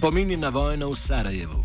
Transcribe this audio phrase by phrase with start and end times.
[0.00, 1.58] Spomini na vojno v Sarajevu.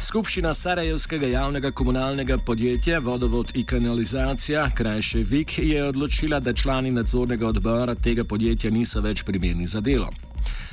[0.00, 7.48] Skupščina Sarajevskega javnega komunalnega podjetja Vodovod in kanalizacija, krajše VIK, je odločila, da člani nadzornega
[7.52, 10.08] odbora tega podjetja niso več primerni za delo.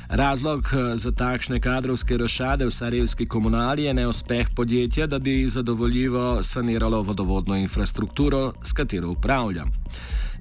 [0.08, 6.44] Razlog eh, za takšne kadrovske rošade v sarajevski komunali je neuspeh podjetja, da bi zadovoljivo
[6.44, 9.66] saniralo vodovodno infrastrukturo, s katero upravlja.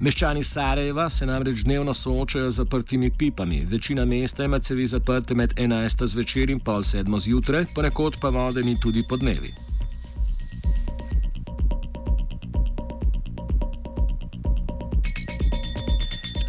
[0.01, 3.65] Meščani Sarajeva se namreč dnevno soočajo z zaprtimi pipami.
[3.71, 6.07] Večina mesta ima cevi zaprte med 11.
[6.07, 7.21] zvečer in pol 7.
[7.21, 9.73] zjutraj, ponekod pa vode ni tudi po dnevi.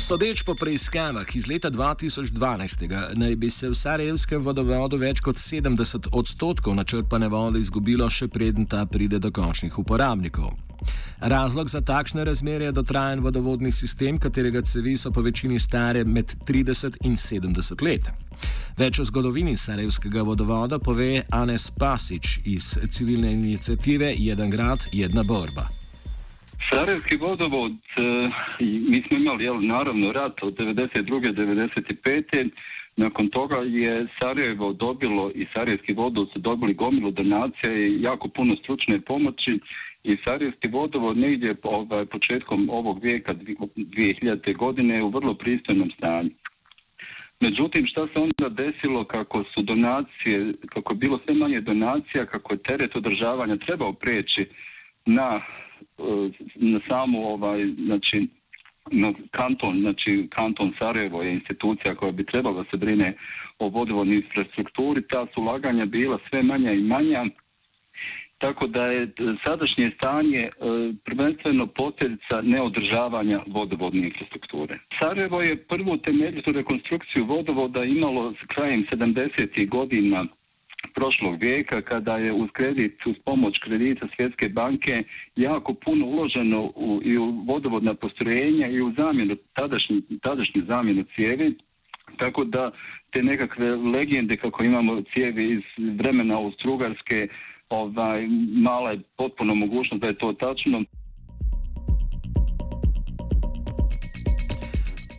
[0.06, 6.12] Sodeč po preiskavah iz leta 2012, naj bi se v Sarajevskem vodovodu več kot 70
[6.14, 10.52] odstotkov načrpane vode izgubilo, še preden ta pride do končnih uporabnikov.
[11.26, 16.36] Razlog za takšne razmere je dotrajen vodovodni sistem, katerega cevi so po večini stare med
[16.46, 18.12] 30 in 70 let.
[18.78, 25.66] Več o zgodovini Sarajevskega vodovoda pove Anes Pasič iz civilne inicijative Jeden grad, jedna borba.
[26.70, 31.34] Sarajevski vodovod, e, mi smo imali jel, naravno rat od 92.
[31.34, 32.50] 95.
[32.96, 38.56] Nakon toga je Sarajevo dobilo i Sarajevski vodovod su dobili gomilu donacija i jako puno
[38.56, 39.60] stručne pomoći
[40.04, 44.58] i Sarajevski vodovod negdje ovaj, početkom ovog vijeka 2000.
[44.58, 46.30] godine u vrlo pristojnom stanju.
[47.40, 52.54] Međutim, šta se onda desilo kako su donacije, kako je bilo sve manje donacija, kako
[52.54, 54.46] je teret održavanja trebao preći
[55.06, 55.42] na
[55.98, 58.28] E, na samu ovaj, znači,
[58.92, 63.14] na kanton, znači kanton Sarajevo je institucija koja bi trebala da se brine
[63.60, 67.26] o vodovodnoj infrastrukturi, ta su ulaganja bila sve manja i manja,
[68.38, 69.12] tako da je
[69.46, 70.50] sadašnje stanje e,
[71.06, 74.80] prvenstveno posljedica neodržavanja vodovodne infrastrukture.
[75.00, 79.70] Sarajevo je prvu temeljitu rekonstrukciju vodovoda imalo s krajem 70.
[79.70, 80.26] godina
[80.96, 85.04] prošlog vijeka kada je uz kredit, uz pomoć kredita Svjetske banke
[85.36, 91.56] jako puno uloženo u, i u vodovodna postrojenja i u zamjenu, tadašnju, tadašnju zamjenu cijevi,
[92.18, 92.72] tako da
[93.12, 95.64] te nekakve legende kako imamo cijevi iz
[95.98, 97.28] vremena Austrugarske,
[97.70, 100.84] ovaj, mala je potpuno mogućnost da je to tačno.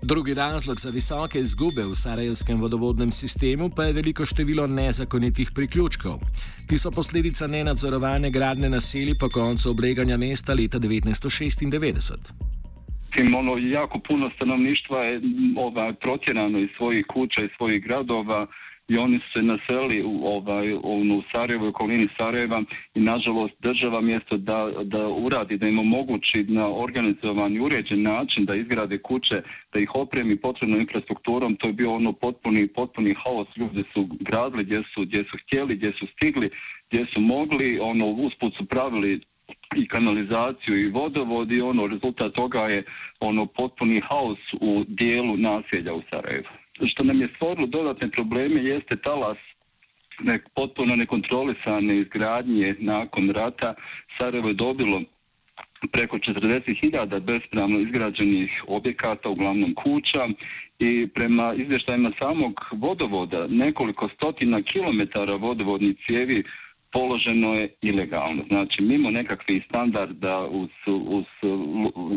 [0.09, 6.21] Drugi razlog za visoke izgube v sarajevskem vodovodnem sistemu pa je veliko število nezakonitih priključkov.
[6.69, 12.13] Ti so posledica nenadzorovane gradne naselji po koncu obleganja mesta leta 1996.
[13.37, 15.21] Ono, jako puno stanovništva je
[15.57, 18.47] ovaj, protjerano iz svojih kuća i svojih gradova
[18.89, 22.63] i oni su se naseli u, ovaj, u Sarajevo i okolini Sarajeva
[22.95, 28.45] i nažalost država mjesto da, da uradi, da im omogući na organizovan i uređen način
[28.45, 29.43] da izgrade kuće,
[29.73, 34.65] da ih opremi potrebnom infrastrukturom, to je bio ono potpuni, potpuni haos, ljudi su gradili
[34.65, 36.51] gdje su, gdje su htjeli, gdje su stigli,
[36.91, 39.21] gdje su mogli, ono usput su pravili
[39.77, 42.85] i kanalizaciju i vodovod i ono rezultat toga je
[43.21, 46.49] ono potpuni haos u dijelu naselja u Sarajevu
[46.85, 49.39] što nam je stvorilo dodatne probleme jeste talas
[50.21, 53.75] nek, potpuno nekontrolisane izgradnje nakon rata.
[54.19, 55.03] Sarajevo je dobilo
[55.93, 60.29] preko 40.000 bespravno izgrađenih objekata, uglavnom kuća
[60.79, 66.45] i prema izvještajima samog vodovoda nekoliko stotina kilometara vodovodnih cijevi
[66.97, 68.43] položeno je ilegalno.
[68.49, 71.25] Znači, mimo nekakvih standarda uz, uz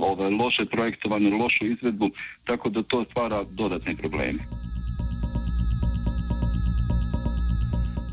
[0.02, 2.10] ove loše projektovanje, lošu izvedbu,
[2.44, 4.40] tako da to stvara dodatne probleme.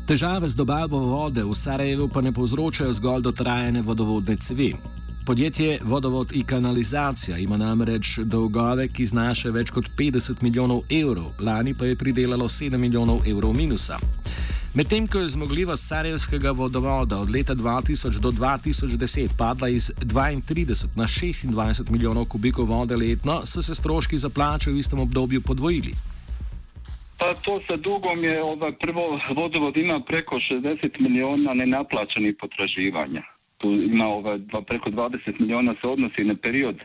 [0.07, 4.73] Težave z dobavo vode v Sarajevu pa ne povzročajo zgolj dotrajane vodovodne cevi.
[5.25, 11.73] Podjetje Vodovod in kanalizacija ima namreč dolgove, ki znašajo več kot 50 milijonov evrov, lani
[11.73, 13.99] pa je pridelalo 7 milijonov evrov minusa.
[14.77, 21.03] Medtem ko je zmogljivost Sarajevskega vodovoda od leta 2000 do 2010 padla iz 32 na
[21.03, 25.93] 26 milijonov kubikov vode letno, so se stroški za plače v istem obdobju podvojili.
[27.17, 33.23] Pa to sa dugom je, ovaj, prvo vodovod ima preko 60 milijuna nenaplaćenih potraživanja.
[33.57, 36.75] Tu ima ovaj, dva, preko 20 milijuna se odnosi na period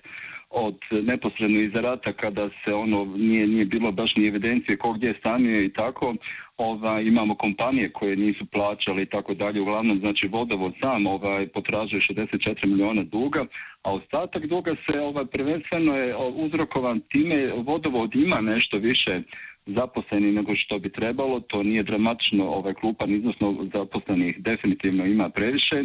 [0.52, 5.14] od neposredno iza rata kada se ono nije, nije bilo baš ni evidencije ko gdje
[5.18, 6.14] stanuje i tako
[6.56, 9.60] ovaj, imamo kompanije koje nisu plaćale i tako dalje.
[9.60, 13.46] Uglavnom, znači, vodovod sam ovaj, potražuje 64 miliona duga,
[13.82, 19.22] a ostatak duga se ovaj, prvenstveno je uzrokovan time, vodovod ima nešto više
[19.66, 25.84] zaposleni nego što bi trebalo, to nije dramatično ovaj klupan iznosno zaposlenih definitivno ima previše.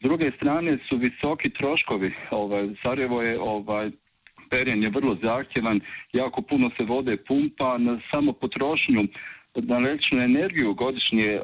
[0.00, 3.90] S druge strane su visoki troškovi, ovaj, Sarajevo je ovaj,
[4.54, 5.80] teren je vrlo zahtjevan,
[6.12, 9.02] jako puno se vode pumpa, na samo potrošnju
[9.54, 11.40] na električnu energiju godišnje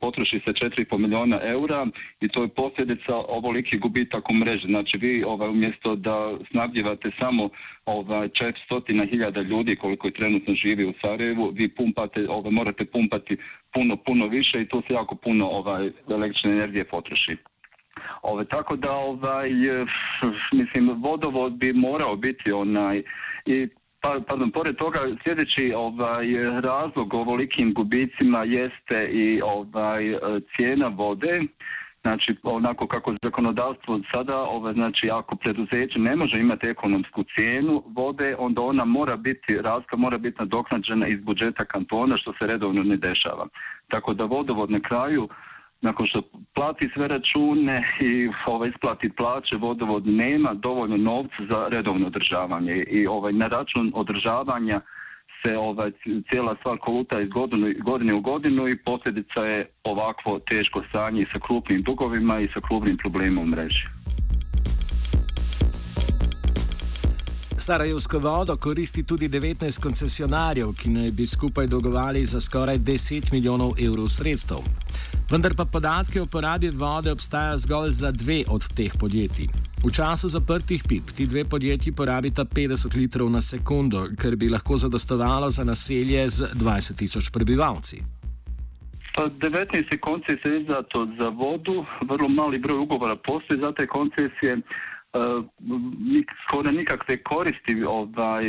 [0.00, 1.86] potroši se 4,5 miliona eura
[2.20, 4.66] i to je posljedica ovoliki gubitak u mreži.
[4.66, 7.48] Znači vi ovaj, umjesto da snabdjevate samo
[7.86, 13.36] ovaj, 400.000 ljudi koliko je trenutno živi u Sarajevu, vi pumpate, ovaj, morate pumpati
[13.72, 17.36] puno, puno više i to se jako puno ovaj, električne energije potroši.
[18.22, 19.86] Ove, tako da ovaj, e,
[20.52, 23.02] mislim vodovod bi morao biti onaj
[23.46, 23.68] i
[24.02, 26.26] Pa, pardon, pored toga sljedeći ovaj
[26.60, 30.18] razlog ovolikim gubicima jeste i ovaj e,
[30.56, 31.40] cijena vode.
[32.02, 38.36] Znači, onako kako zakonodavstvo sada, ovaj, znači, ako preduzeće ne može imati ekonomsku cijenu vode,
[38.38, 42.96] onda ona mora biti, razka mora biti nadoknađena iz budžeta kantona, što se redovno ne
[42.96, 43.46] dešava.
[43.88, 45.28] Tako da vodovod na kraju,
[45.82, 46.22] nakon što
[46.54, 53.06] plati sve račune i ovaj, isplati plaće, vodovod nema dovoljno novca za redovno održavanje i
[53.06, 54.80] ovaj, na račun održavanja
[55.42, 55.90] se ovaj,
[56.30, 61.38] cijela stvar koluta iz godinu, godine u godinu i posljedica je ovakvo teško stanje sa
[61.46, 63.84] krupnim dugovima i sa krupnim problemom mreži.
[67.56, 73.72] Sarajevsko vodo koristi tudi 19 koncesionarjev, ki naj bi skupaj dogovali za skoraj 10 milijonov
[73.78, 74.58] evrov sredstev.
[75.32, 79.46] Vendar pa podatke o porabi vode obstaja zgolj za dve od teh podjetij.
[79.84, 84.76] V času zaprtih pip ti dve podjetji porabita 50 litrov na sekundo, kar bi lahko
[84.76, 88.02] zadostovalo za naselje z 20 tisoč prebivalci.
[89.14, 94.58] Pa 19 koncesija je izdato za vodu, vrlo mali broj ugovora postoji za te koncesije.
[95.12, 95.44] Uh,
[96.44, 98.44] skoro nikakve koristi ovaj,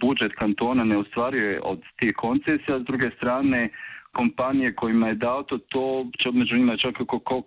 [0.00, 2.80] budžet kantona ne ostvaruje od tih koncesija.
[2.80, 3.68] S druge strane,
[4.16, 5.58] kompanije kojima je dao to,
[6.18, 6.94] to među njima čak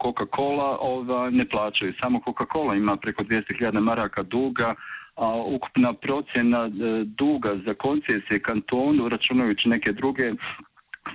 [0.03, 1.93] Coca-Cola ova, ne plaćaju.
[2.01, 4.75] Samo Coca-Cola ima preko 200.000 maraka duga,
[5.15, 6.69] a ukupna procjena e,
[7.05, 10.33] duga za koncesije kantonu, računajući neke druge,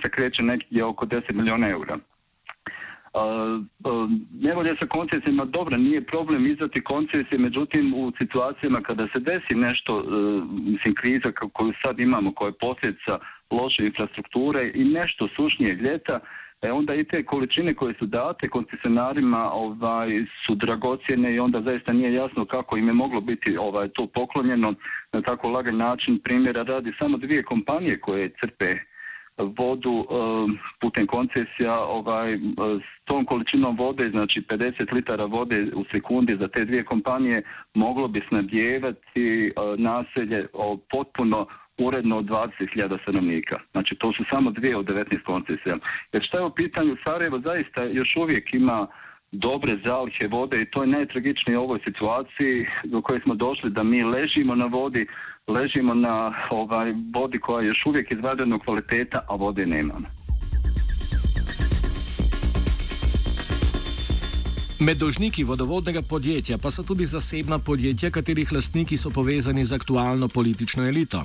[0.01, 1.97] se kreće nekdje oko 10 miliona eura.
[4.41, 9.97] Nevolje sa koncesijama dobro, nije problem izdati koncesije, međutim u situacijama kada se desi nešto,
[9.97, 10.03] uh,
[10.49, 13.19] mislim kriza koju sad imamo, koja je posljedica
[13.51, 16.19] loše infrastrukture i nešto sušnije ljeta,
[16.61, 21.93] e onda i te količine koje su date koncesionarima ovaj, su dragocjene i onda zaista
[21.93, 24.73] nije jasno kako im je moglo biti ovaj, to poklonjeno
[25.13, 26.19] na tako lagan način.
[26.23, 28.75] Primjera radi samo dvije kompanije koje crpe
[29.37, 30.05] vodu e,
[30.81, 32.37] putem koncesija ovaj, e,
[32.79, 37.41] s tom količinom vode, znači 50 litara vode u sekundi za te dvije kompanije
[37.73, 40.47] moglo bi snabdjevati e, naselje
[40.91, 41.47] potpuno
[41.77, 43.59] uredno od 20.000 stanovnika.
[43.71, 45.77] Znači to su samo dvije od 19 koncesija.
[46.13, 48.87] Jer šta je u pitanju Sarajevo zaista još uvijek ima
[49.31, 53.83] dobre zalihe vode i to je najtragičnije u ovoj situaciji do koje smo došli da
[53.83, 55.07] mi ležimo na vodi,
[55.47, 60.07] ležimo na ovaj vodi koja je još uvijek izvadenog kvaliteta, a vode nemamo.
[64.79, 70.27] Med dožniki vodovodnega podjetja pa so tudi zasebna podjetja, katerih lastniki so povezani z aktualno
[70.27, 71.23] politično elito.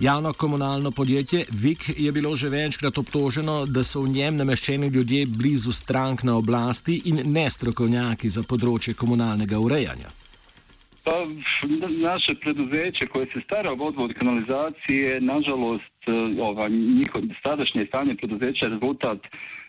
[0.00, 5.26] Javno komunalno podjetje VIK je bilo že večkrat obtoženo, da so v njem nameščeni ljudje
[5.38, 10.12] blizu strank na oblasti in ne strokovnjaki za področje komunalnega urejanja.
[11.02, 11.16] Pa,
[12.10, 16.12] naše preduzeće koje se stara o vodovod kanalizacije, nažalost, e,
[16.46, 19.18] ova, njihov sadašnje stanje preduzeća je rezultat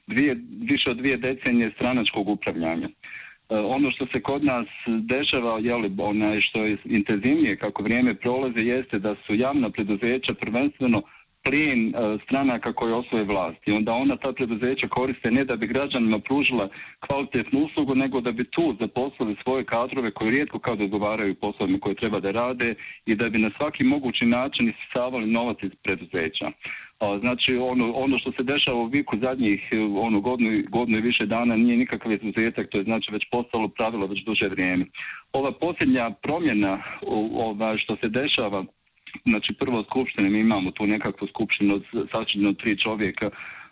[0.07, 2.88] dvije, više od dvije decenije stranačkog upravljanja.
[2.88, 8.13] E, E, ono što se kod nas dešava, jeli, onaj što je intenzivnije kako vrijeme
[8.13, 11.01] prolaze, jeste da su javna preduzeća prvenstveno
[11.43, 13.58] plijen e, stranaka koje osvoje vlast.
[13.65, 16.69] I onda ona ta preduzeća koriste ne da bi građanima pružila
[17.08, 21.79] kvalitetnu uslugu, nego da bi tu zaposlili svoje kadrove koji rijetko kao da odgovaraju poslovima
[21.79, 26.51] koje treba da rade i da bi na svaki mogući način isisavali novac iz preduzeća.
[27.19, 31.25] Znači ono, ono što se dešava u Viku zadnjih e, ono, godinu, godinu i više
[31.25, 34.86] dana nije nikakav izuzetak, to je znači već postalo pravilo već duže vrijeme.
[35.34, 36.84] Ova posljednja promjena
[37.34, 38.65] ova, što se dešava
[39.25, 43.30] znači prvo skupštine, mi imamo tu nekakvu skupštinu sačinjenu tri čovjeka,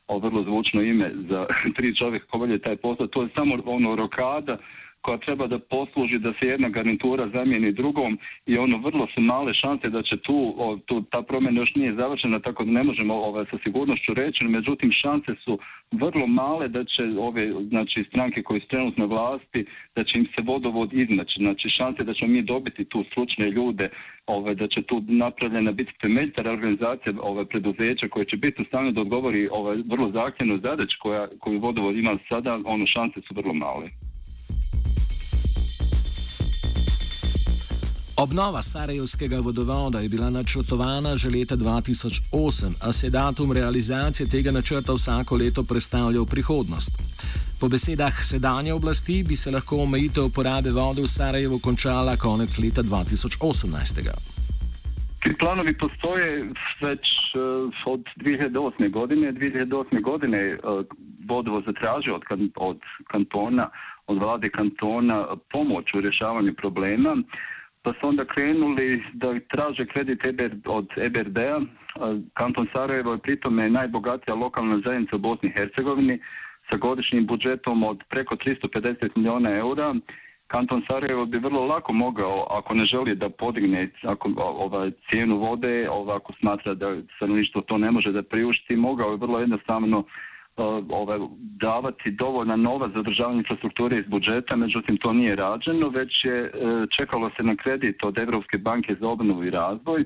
[0.07, 1.45] o vrlo zvučno ime za
[1.77, 4.57] tri čovjeka ko taj posao, to je samo ono rokada
[5.01, 9.53] koja treba da posluži da se jedna garnitura zamijeni drugom i ono vrlo su male
[9.53, 13.13] šanse da će tu, o, tu ta promjena još nije završena tako da ne možemo
[13.13, 15.59] ovaj, sa sigurnošću reći, međutim šanse su
[15.91, 20.41] vrlo male da će ove znači, stranke koje su trenutno vlasti, da će im se
[20.43, 21.43] vodovod iznaći.
[21.43, 23.89] Znači šanse da ćemo mi dobiti tu stručne ljude,
[24.25, 28.91] ovaj, da će tu napravljena biti temeljta organizacija ovaj, preduzeća koje će biti u stanju
[28.91, 33.53] da odgovori ovaj, vrlo zahtjevnu zadać koja, koju vodovod ima sada, ono šanse su vrlo
[33.53, 34.06] male.
[38.19, 44.93] Obnova Sarajevskega vodovoda je bila načrtovana že leta 2008, a se datum realizacije tega načrta
[44.93, 46.91] vsako leto predstavlja v prihodnost.
[47.59, 52.81] Po besedah sedanje oblasti bi se lahko omejitev uporabe vode v Sarajevu končala konec leta
[52.81, 54.09] 2018.
[55.21, 56.49] Ti planovi postoje
[56.81, 57.05] već
[57.35, 58.91] uh, od 2008.
[58.91, 59.33] godine.
[59.33, 60.01] 2008.
[60.01, 60.85] godine uh,
[61.29, 62.79] vodovo zatražio od, kan, od
[63.11, 63.69] kantona,
[64.07, 67.15] od vlade kantona pomoć u rješavanju problema.
[67.87, 71.61] Pa su onda krenuli da traže kredit EBR, od EBRD-a.
[72.33, 76.19] Kanton Sarajevo je pritome najbogatija lokalna zajednica u Bosni i Hercegovini
[76.69, 79.95] sa godišnjim budžetom od preko 350 miliona eura.
[80.47, 85.89] Kanton Sarajevo bi vrlo lako mogao, ako ne želi da podigne ako, ovaj, cijenu vode,
[85.89, 90.05] ovako smatra da stanovništvo to ne može da priušti, mogao je vrlo jednostavno uh,
[90.57, 96.37] ovaj, davati dovoljna nova za održavanje infrastrukture iz budžeta, međutim to nije rađeno, već je
[96.43, 96.51] e,
[96.97, 100.01] čekalo se na kredit od Evropske banke za obnovu i razvoj.
[100.01, 100.05] E,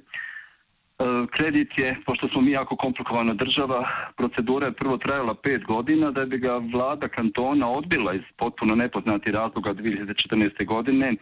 [1.31, 6.25] kredit je, pošto smo mi jako komplikovana država, procedura je prvo trajala pet godina da
[6.25, 10.65] bi ga vlada kantona odbila iz potpuno nepoznati razloga 2014.
[10.65, 11.13] godine.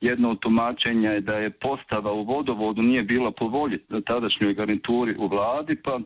[0.00, 5.14] Jedno od tumačenja je da je postava u vodovodu nije bila po volji tadašnjoj garnituri
[5.18, 6.00] u vladi, pa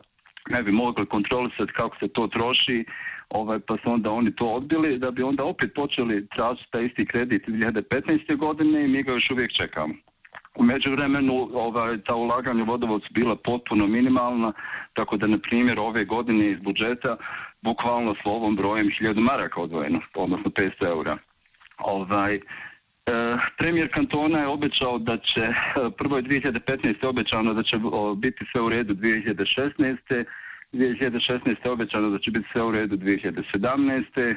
[0.49, 2.85] ne bi mogli kontrolisati kako se to troši,
[3.29, 7.05] ovaj, pa su onda oni to odbili, da bi onda opet počeli tražiti taj isti
[7.05, 8.37] kredit 2015.
[8.37, 9.93] godine i mi ga još uvijek čekamo.
[10.55, 14.53] U međuvremenu ovaj, ta ulaganja vodovod su bila potpuno minimalna,
[14.93, 17.17] tako da, na primjer, ove godine iz budžeta
[17.61, 21.17] bukvalno slovom brojem 1000 maraka odvojeno, odnosno 500 eura.
[21.77, 22.39] Ovaj,
[23.09, 25.53] E, premijer kantona je obećao da će, e,
[25.97, 27.07] prvo je 2015.
[27.07, 27.77] obećano da će
[28.17, 30.25] biti sve u redu 2016.
[30.73, 31.65] 2016.
[31.65, 34.35] je obećano da će biti sve u redu 2017.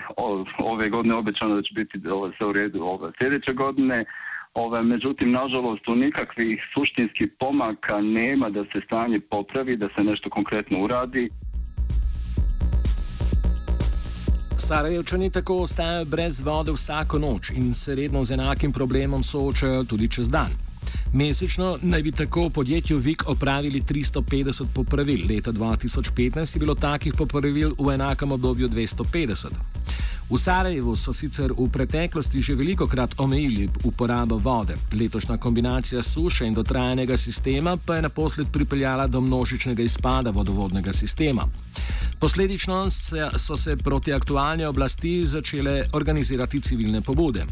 [0.58, 1.98] Ove godine je obećano da će biti
[2.36, 4.04] sve u redu ove sljedeće godine.
[4.54, 10.30] Ove, međutim, nažalost, u nikakvih suštinskih pomaka nema da se stanje popravi, da se nešto
[10.30, 11.30] konkretno uradi.
[14.72, 20.08] Sarajevčani tako ostajajo brez vode vsako noč in se redno z enakim problemom soočajo tudi
[20.08, 20.48] čez dan.
[21.12, 27.14] Mesečno naj bi tako v podjetju VIK opravili 350 popravil, leta 2015 je bilo takih
[27.18, 29.46] popravil v enakem obdobju 250.
[30.30, 34.76] V Sarajevu so sicer v preteklosti že veliko krat omejili uporabo vode.
[34.92, 41.48] Letošnja kombinacija suše in dotrajanega sistema pa je naposled pripeljala do množičnega izpada vodovodnega sistema.
[42.18, 42.90] Posledično
[43.36, 47.46] so se proti aktualni oblasti začele organizirati civilne pobude.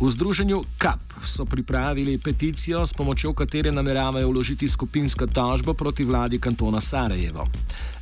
[0.00, 6.38] V združenju KAP so pripravili peticijo, s pomočjo katere nameravajo vložiti skupinsko tožbo proti vladi
[6.38, 7.46] kantona Sarajevo.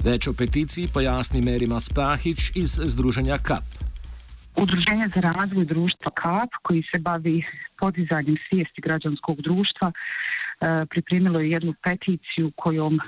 [0.05, 3.65] Več o peticiji pojasni Merima Spahič iz združenja KAP.
[4.57, 7.45] Udruženje za razvoj društva KAP, koji se bavi
[7.79, 13.01] podizanjem svijesti građanskog društva, e, pripremilo je jednu peticiju kojom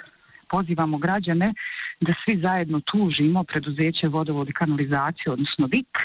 [0.50, 1.55] pozivamo građane
[2.00, 5.99] da svi zajedno tužimo preduzeće vodovod i kanalizacije, odnosno VIK,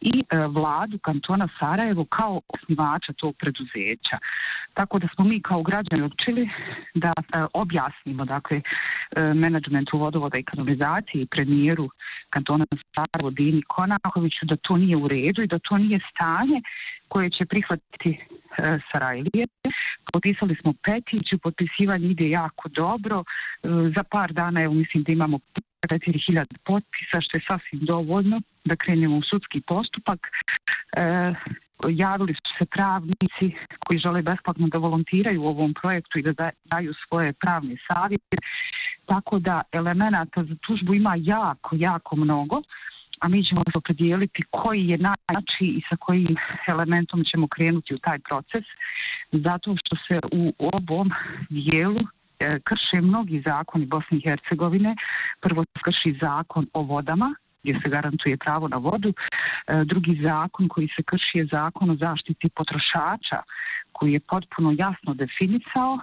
[0.00, 4.18] i e, vladu kantona Sarajevo kao osnivača tog preduzeća.
[4.74, 6.48] Tako da smo mi kao građani odčili
[6.94, 8.60] da e, objasnimo dakle,
[9.16, 11.90] e, menadžmentu vodovoda i kanalizacije i premijeru
[12.30, 16.62] kantona Sarajevo Dini Konakoviću da to nije u redu i da to nije stanje
[17.08, 18.18] koje će prihvatiti
[18.56, 19.46] E, Sarajlije.
[20.12, 23.24] Potpisali smo peticiju, potpisivanje ide jako dobro.
[23.24, 25.38] E, za par dana, evo mislim da imamo
[25.88, 30.20] 4000 potpisa, što je sasvim dovoljno da krenemo u sudski postupak.
[30.96, 31.34] E,
[31.88, 36.94] javili su se pravnici koji žele besplatno da volontiraju u ovom projektu i da daju
[37.08, 38.36] svoje pravne savjete.
[39.06, 42.62] Tako da elemenata za tužbu ima jako, jako mnogo
[43.20, 46.36] a mi ćemo se opredijeliti koji je najjači i sa kojim
[46.68, 48.64] elementom ćemo krenuti u taj proces,
[49.32, 51.10] zato što se u obom
[51.50, 51.98] dijelu
[52.38, 54.96] e, krše mnogi zakoni Bosne i Hercegovine.
[55.40, 59.12] Prvo se krši zakon o vodama, gdje se garantuje pravo na vodu.
[59.66, 63.42] E, drugi zakon koji se krši je zakon o zaštiti potrošača,
[63.92, 65.98] koji je potpuno jasno definicao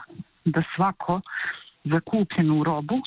[0.45, 1.21] da svako
[1.83, 3.01] zakupljenu robu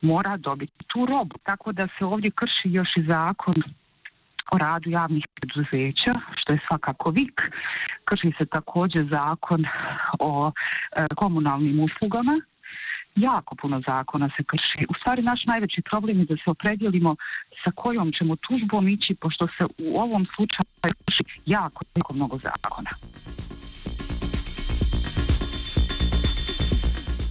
[0.00, 1.36] mora dobiti tu robu.
[1.42, 3.54] Tako da se ovdje krši još i zakon
[4.50, 7.50] o radu javnih preduzeća, što je svakako vik.
[8.04, 9.64] Krši se također zakon
[10.18, 10.52] o
[10.96, 12.40] e, komunalnim uslugama.
[13.16, 14.86] Jako puno zakona se krši.
[14.88, 17.16] U stvari naš najveći problem je da se opredjelimo
[17.64, 22.90] sa kojom ćemo tužbom ići, pošto se u ovom slučaju krši jako, jako mnogo zakona.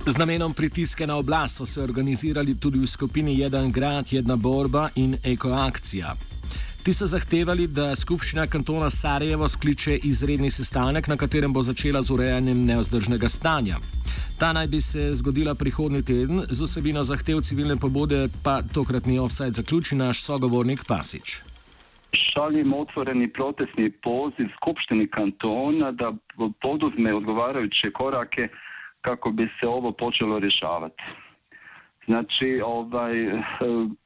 [0.08, 4.90] Z namenom pritiska na oblast so se organizirali tudi v skupini Jedan grad, Jedna borba
[4.96, 6.16] in Ekoakcija.
[6.84, 12.14] Ti so zahtevali, da skupščina kantona Sarajevo skliče izredni sestanek, na katerem bo začela z
[12.16, 13.82] urejanjem neozdržnega stanja.
[14.40, 19.60] Ta naj bi se zgodila prihodnji teden, z osebino zahtev civilne pobude pa tokratni offside
[19.60, 21.42] zaključi naš sogovornik Pasič.
[22.14, 26.14] Šaljemo otvoreni protestni poziv Skupštini kantona da
[26.62, 28.48] poduzme odgovarajuće korake
[29.08, 31.04] kako bi se ovo počelo rješavati.
[32.06, 33.40] Znači, ovaj, eh,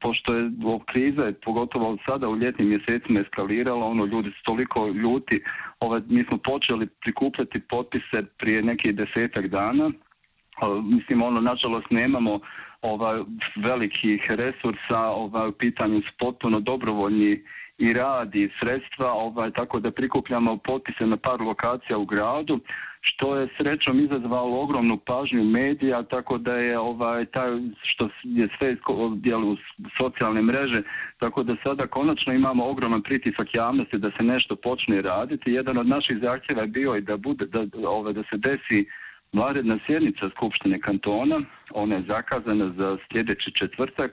[0.00, 0.50] pošto je
[0.86, 5.42] kriza, pogotovo sada u ljetnim mjesecima eskalirala, ono, ljudi su toliko ljuti,
[5.80, 12.40] ovaj, mi smo počeli prikupljati potpise prije nekih desetak dana, eh, mislim, ono, nažalost, nemamo
[12.82, 13.20] ovaj,
[13.56, 17.42] velikih resursa, ovaj, u pitanju su potpuno dobrovoljni
[17.78, 22.60] i radi sredstva, ovaj, tako da prikupljamo potpise na par lokacija u gradu,
[23.00, 27.50] što je srećom izazvalo ogromnu pažnju medija, tako da je ovaj taj
[27.82, 28.76] što je sve
[29.16, 29.56] djelu
[30.00, 30.82] socijalne mreže,
[31.18, 35.52] tako da sada konačno imamo ogroman pritisak javnosti da se nešto počne raditi.
[35.52, 38.86] Jedan od naših zahtjeva je bio i da bude da ovaj da se desi
[39.32, 44.10] Varedna sjednica Skupštine kantona, ona je zakazana za sljedeći četvrtak.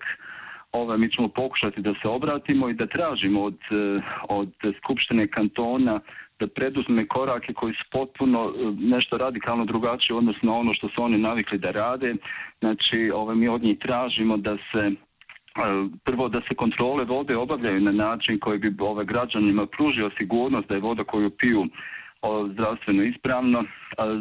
[0.71, 5.99] Ove, mi ćemo pokušati da se obratimo i da tražimo od, e, od Skupštine kantona
[6.39, 11.17] da preduzme korake koji su potpuno e, nešto radikalno drugačije odnosno ono što su oni
[11.17, 12.15] navikli da rade.
[12.59, 14.93] Znači, ove, mi od njih tražimo da se e,
[16.03, 20.75] prvo da se kontrole vode obavljaju na način koji bi ove građanima pružio sigurnost da
[20.75, 21.65] je voda koju piju
[22.51, 23.63] zdravstveno ispravno.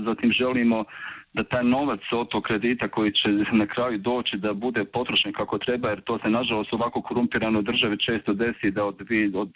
[0.04, 0.84] Zatim želimo
[1.32, 5.58] da taj novac od tog kredita koji će na kraju doći da bude potrošen kako
[5.58, 9.00] treba, jer to se nažalost ovako korumpirano državi često desi da od,
[9.34, 9.50] od,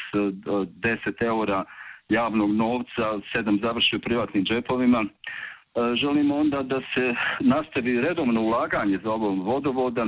[0.47, 1.65] od 10 eura
[2.09, 5.05] javnog novca sedam završi u privatnim džepovima.
[5.05, 10.07] E, želimo onda da se nastavi redovno ulaganje za ovom vodovoda,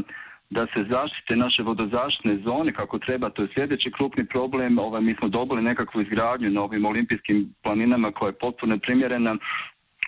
[0.51, 4.79] da se zaštite naše vodozaštne zone kako treba, to je sljedeći krupni problem.
[4.79, 9.37] Ovaj, mi smo dobili nekakvu izgradnju na ovim olimpijskim planinama koja je potpuno primjerena.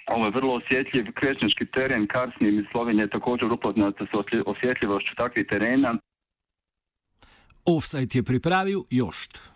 [0.07, 4.17] Ovo je vrlo osjetljiv krećnički teren, Karsni i Slovenija je također upoznata sa
[4.47, 5.99] osjetljivošću takvih terena.
[7.65, 9.56] Offside je pripravil Jošt.